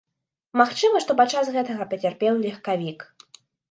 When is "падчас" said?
1.21-1.53